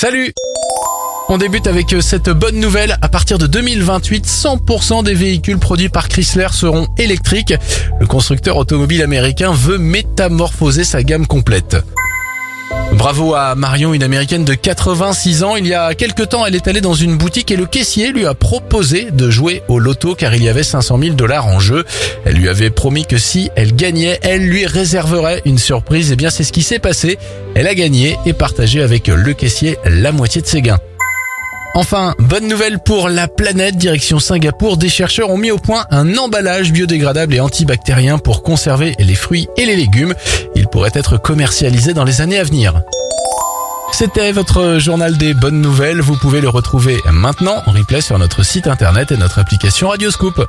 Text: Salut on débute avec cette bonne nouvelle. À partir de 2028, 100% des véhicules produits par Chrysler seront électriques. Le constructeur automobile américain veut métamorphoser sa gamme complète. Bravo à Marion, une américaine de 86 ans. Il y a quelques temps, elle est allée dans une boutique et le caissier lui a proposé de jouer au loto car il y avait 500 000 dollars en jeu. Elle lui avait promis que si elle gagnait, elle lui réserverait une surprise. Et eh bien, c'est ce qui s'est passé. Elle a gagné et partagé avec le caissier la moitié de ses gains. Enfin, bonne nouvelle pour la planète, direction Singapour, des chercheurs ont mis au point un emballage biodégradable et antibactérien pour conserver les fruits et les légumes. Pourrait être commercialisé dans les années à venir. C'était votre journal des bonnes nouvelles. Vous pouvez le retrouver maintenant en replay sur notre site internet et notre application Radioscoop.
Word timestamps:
Salut 0.00 0.32
on 1.28 1.38
débute 1.38 1.66
avec 1.66 1.94
cette 2.00 2.30
bonne 2.30 2.60
nouvelle. 2.60 2.96
À 3.02 3.08
partir 3.08 3.36
de 3.36 3.48
2028, 3.48 4.26
100% 4.26 5.02
des 5.02 5.12
véhicules 5.12 5.58
produits 5.58 5.88
par 5.88 6.08
Chrysler 6.08 6.46
seront 6.52 6.86
électriques. 6.98 7.52
Le 7.98 8.06
constructeur 8.06 8.56
automobile 8.56 9.02
américain 9.02 9.52
veut 9.52 9.76
métamorphoser 9.76 10.84
sa 10.84 11.02
gamme 11.02 11.26
complète. 11.26 11.76
Bravo 12.98 13.36
à 13.36 13.54
Marion, 13.54 13.94
une 13.94 14.02
américaine 14.02 14.44
de 14.44 14.54
86 14.54 15.44
ans. 15.44 15.54
Il 15.54 15.68
y 15.68 15.72
a 15.72 15.94
quelques 15.94 16.30
temps, 16.30 16.44
elle 16.44 16.56
est 16.56 16.66
allée 16.66 16.80
dans 16.80 16.94
une 16.94 17.16
boutique 17.16 17.52
et 17.52 17.56
le 17.56 17.64
caissier 17.64 18.10
lui 18.10 18.26
a 18.26 18.34
proposé 18.34 19.12
de 19.12 19.30
jouer 19.30 19.62
au 19.68 19.78
loto 19.78 20.16
car 20.16 20.34
il 20.34 20.42
y 20.42 20.48
avait 20.48 20.64
500 20.64 20.98
000 21.00 21.14
dollars 21.14 21.46
en 21.46 21.60
jeu. 21.60 21.84
Elle 22.24 22.34
lui 22.34 22.48
avait 22.48 22.70
promis 22.70 23.06
que 23.06 23.16
si 23.16 23.50
elle 23.54 23.76
gagnait, 23.76 24.18
elle 24.22 24.42
lui 24.42 24.66
réserverait 24.66 25.42
une 25.44 25.58
surprise. 25.58 26.10
Et 26.10 26.14
eh 26.14 26.16
bien, 26.16 26.28
c'est 26.28 26.42
ce 26.42 26.52
qui 26.52 26.62
s'est 26.62 26.80
passé. 26.80 27.18
Elle 27.54 27.68
a 27.68 27.74
gagné 27.76 28.18
et 28.26 28.32
partagé 28.32 28.82
avec 28.82 29.06
le 29.06 29.32
caissier 29.32 29.78
la 29.84 30.10
moitié 30.10 30.42
de 30.42 30.48
ses 30.48 30.60
gains. 30.60 30.80
Enfin, 31.74 32.14
bonne 32.18 32.48
nouvelle 32.48 32.80
pour 32.80 33.08
la 33.08 33.28
planète, 33.28 33.76
direction 33.76 34.18
Singapour, 34.18 34.78
des 34.78 34.88
chercheurs 34.88 35.30
ont 35.30 35.36
mis 35.36 35.52
au 35.52 35.58
point 35.58 35.86
un 35.92 36.16
emballage 36.16 36.72
biodégradable 36.72 37.34
et 37.34 37.40
antibactérien 37.40 38.18
pour 38.18 38.42
conserver 38.42 38.96
les 38.98 39.14
fruits 39.14 39.46
et 39.56 39.64
les 39.64 39.76
légumes. 39.76 40.12
Pourrait 40.70 40.90
être 40.94 41.18
commercialisé 41.18 41.94
dans 41.94 42.04
les 42.04 42.20
années 42.20 42.38
à 42.38 42.44
venir. 42.44 42.82
C'était 43.92 44.32
votre 44.32 44.78
journal 44.78 45.16
des 45.16 45.34
bonnes 45.34 45.60
nouvelles. 45.60 46.00
Vous 46.00 46.16
pouvez 46.16 46.40
le 46.40 46.48
retrouver 46.48 47.00
maintenant 47.12 47.62
en 47.66 47.72
replay 47.72 48.00
sur 48.00 48.18
notre 48.18 48.42
site 48.42 48.66
internet 48.66 49.10
et 49.12 49.16
notre 49.16 49.38
application 49.38 49.88
Radioscoop. 49.88 50.46